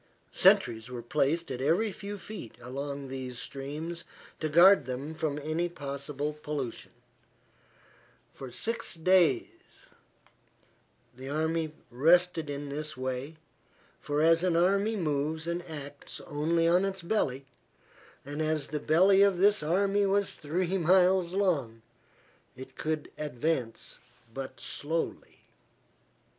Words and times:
Sentries 0.31 0.89
were 0.89 1.03
placed 1.03 1.51
at 1.51 1.61
every 1.61 1.91
few 1.91 2.17
feet 2.17 2.55
along 2.59 3.07
these 3.07 3.37
streams 3.37 4.03
to 4.39 4.49
guard 4.49 4.87
them 4.87 5.13
from 5.13 5.37
any 5.37 5.69
possible 5.69 6.33
pollution. 6.33 6.91
For 8.33 8.49
six 8.49 8.95
days 8.95 9.45
the 11.15 11.29
army 11.29 11.73
rested 11.91 12.49
in 12.49 12.69
this 12.69 12.97
way, 12.97 13.37
for 13.99 14.23
as 14.23 14.43
an 14.43 14.55
army 14.57 14.95
moves 14.95 15.45
and 15.45 15.61
acts 15.69 16.19
only 16.21 16.67
on 16.67 16.83
its 16.83 17.03
belly, 17.03 17.45
and 18.25 18.41
as 18.41 18.69
the 18.69 18.79
belly 18.79 19.21
of 19.21 19.37
this 19.37 19.61
army 19.61 20.07
was 20.07 20.33
three 20.35 20.79
miles 20.79 21.33
long, 21.35 21.83
it 22.55 22.75
could 22.75 23.11
advance 23.19 23.99
but 24.33 24.59
slowly. 24.59 25.41